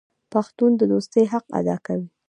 پښتون 0.31 0.71
د 0.77 0.81
دوستۍ 0.91 1.23
حق 1.31 1.45
ادا 1.59 1.75
کوي. 1.85 2.07